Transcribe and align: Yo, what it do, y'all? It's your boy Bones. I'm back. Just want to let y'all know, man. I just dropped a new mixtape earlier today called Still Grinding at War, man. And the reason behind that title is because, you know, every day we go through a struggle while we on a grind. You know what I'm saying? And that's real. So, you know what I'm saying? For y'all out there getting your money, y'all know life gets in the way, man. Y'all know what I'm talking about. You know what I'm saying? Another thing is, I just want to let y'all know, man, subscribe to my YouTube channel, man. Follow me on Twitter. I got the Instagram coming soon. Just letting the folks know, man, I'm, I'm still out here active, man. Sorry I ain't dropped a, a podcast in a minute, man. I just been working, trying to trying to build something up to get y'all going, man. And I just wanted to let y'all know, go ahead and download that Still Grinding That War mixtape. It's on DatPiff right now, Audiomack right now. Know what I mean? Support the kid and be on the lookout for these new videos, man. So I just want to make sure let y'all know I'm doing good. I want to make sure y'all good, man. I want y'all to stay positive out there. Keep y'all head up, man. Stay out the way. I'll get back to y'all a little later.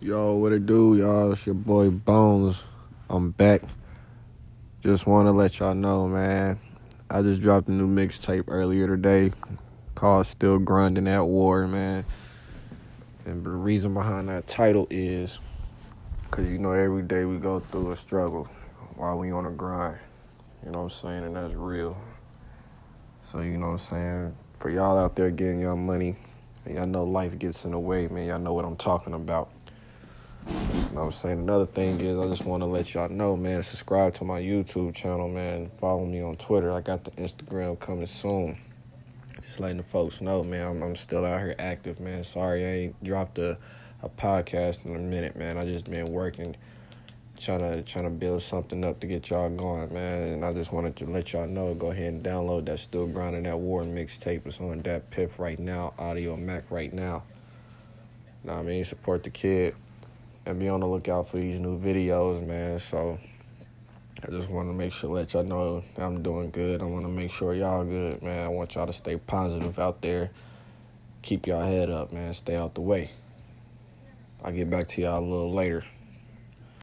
Yo, 0.00 0.34
what 0.34 0.52
it 0.52 0.66
do, 0.66 0.96
y'all? 0.98 1.32
It's 1.32 1.46
your 1.46 1.54
boy 1.54 1.88
Bones. 1.88 2.66
I'm 3.08 3.30
back. 3.30 3.62
Just 4.82 5.06
want 5.06 5.26
to 5.26 5.32
let 5.32 5.58
y'all 5.58 5.74
know, 5.74 6.08
man. 6.08 6.58
I 7.08 7.22
just 7.22 7.40
dropped 7.40 7.68
a 7.68 7.72
new 7.72 7.86
mixtape 7.86 8.44
earlier 8.48 8.86
today 8.86 9.32
called 9.94 10.26
Still 10.26 10.58
Grinding 10.58 11.08
at 11.08 11.24
War, 11.24 11.66
man. 11.66 12.04
And 13.24 13.44
the 13.44 13.50
reason 13.50 13.94
behind 13.94 14.28
that 14.28 14.46
title 14.46 14.86
is 14.90 15.38
because, 16.24 16.52
you 16.52 16.58
know, 16.58 16.72
every 16.72 17.02
day 17.02 17.24
we 17.24 17.38
go 17.38 17.60
through 17.60 17.92
a 17.92 17.96
struggle 17.96 18.48
while 18.96 19.16
we 19.16 19.30
on 19.30 19.46
a 19.46 19.50
grind. 19.50 19.96
You 20.66 20.72
know 20.72 20.82
what 20.82 20.84
I'm 20.84 20.90
saying? 20.90 21.24
And 21.24 21.36
that's 21.36 21.54
real. 21.54 21.96
So, 23.22 23.40
you 23.40 23.56
know 23.56 23.66
what 23.66 23.72
I'm 23.72 23.78
saying? 23.78 24.36
For 24.58 24.70
y'all 24.70 24.98
out 24.98 25.16
there 25.16 25.30
getting 25.30 25.60
your 25.60 25.76
money, 25.76 26.16
y'all 26.68 26.84
know 26.84 27.04
life 27.04 27.38
gets 27.38 27.64
in 27.64 27.70
the 27.70 27.78
way, 27.78 28.08
man. 28.08 28.26
Y'all 28.26 28.38
know 28.40 28.52
what 28.52 28.66
I'm 28.66 28.76
talking 28.76 29.14
about. 29.14 29.50
You 30.94 30.98
know 30.98 31.06
what 31.06 31.14
I'm 31.14 31.20
saying? 31.22 31.38
Another 31.40 31.66
thing 31.66 32.00
is, 32.00 32.16
I 32.16 32.28
just 32.28 32.44
want 32.44 32.62
to 32.62 32.66
let 32.66 32.94
y'all 32.94 33.08
know, 33.08 33.36
man, 33.36 33.64
subscribe 33.64 34.14
to 34.14 34.24
my 34.24 34.40
YouTube 34.40 34.94
channel, 34.94 35.28
man. 35.28 35.68
Follow 35.80 36.06
me 36.06 36.22
on 36.22 36.36
Twitter. 36.36 36.70
I 36.70 36.82
got 36.82 37.02
the 37.02 37.10
Instagram 37.10 37.80
coming 37.80 38.06
soon. 38.06 38.56
Just 39.40 39.58
letting 39.58 39.78
the 39.78 39.82
folks 39.82 40.20
know, 40.20 40.44
man, 40.44 40.68
I'm, 40.68 40.82
I'm 40.84 40.94
still 40.94 41.24
out 41.24 41.40
here 41.40 41.56
active, 41.58 41.98
man. 41.98 42.22
Sorry 42.22 42.64
I 42.64 42.68
ain't 42.68 43.02
dropped 43.02 43.40
a, 43.40 43.58
a 44.04 44.08
podcast 44.08 44.86
in 44.86 44.94
a 44.94 45.00
minute, 45.00 45.34
man. 45.34 45.58
I 45.58 45.64
just 45.64 45.90
been 45.90 46.12
working, 46.12 46.54
trying 47.40 47.58
to 47.58 47.82
trying 47.82 48.04
to 48.04 48.10
build 48.10 48.42
something 48.42 48.84
up 48.84 49.00
to 49.00 49.08
get 49.08 49.30
y'all 49.30 49.50
going, 49.50 49.92
man. 49.92 50.22
And 50.34 50.44
I 50.44 50.52
just 50.52 50.72
wanted 50.72 50.94
to 50.94 51.06
let 51.06 51.32
y'all 51.32 51.48
know, 51.48 51.74
go 51.74 51.90
ahead 51.90 52.12
and 52.12 52.22
download 52.22 52.66
that 52.66 52.78
Still 52.78 53.08
Grinding 53.08 53.42
That 53.42 53.58
War 53.58 53.82
mixtape. 53.82 54.46
It's 54.46 54.60
on 54.60 54.80
DatPiff 54.80 55.40
right 55.40 55.58
now, 55.58 55.92
Audiomack 55.98 56.62
right 56.70 56.92
now. 56.92 57.24
Know 58.44 58.52
what 58.52 58.60
I 58.60 58.62
mean? 58.62 58.84
Support 58.84 59.24
the 59.24 59.30
kid 59.30 59.74
and 60.46 60.58
be 60.58 60.68
on 60.68 60.80
the 60.80 60.86
lookout 60.86 61.28
for 61.28 61.38
these 61.38 61.58
new 61.58 61.78
videos, 61.78 62.46
man. 62.46 62.78
So 62.78 63.18
I 64.22 64.30
just 64.30 64.48
want 64.50 64.68
to 64.68 64.72
make 64.72 64.92
sure 64.92 65.10
let 65.10 65.32
y'all 65.32 65.44
know 65.44 65.82
I'm 65.96 66.22
doing 66.22 66.50
good. 66.50 66.80
I 66.80 66.84
want 66.84 67.04
to 67.04 67.10
make 67.10 67.30
sure 67.30 67.54
y'all 67.54 67.84
good, 67.84 68.22
man. 68.22 68.44
I 68.44 68.48
want 68.48 68.74
y'all 68.74 68.86
to 68.86 68.92
stay 68.92 69.16
positive 69.16 69.78
out 69.78 70.00
there. 70.02 70.30
Keep 71.22 71.46
y'all 71.46 71.64
head 71.64 71.90
up, 71.90 72.12
man. 72.12 72.34
Stay 72.34 72.56
out 72.56 72.74
the 72.74 72.80
way. 72.80 73.10
I'll 74.42 74.52
get 74.52 74.68
back 74.68 74.88
to 74.88 75.00
y'all 75.02 75.20
a 75.20 75.24
little 75.24 75.52
later. 75.52 75.84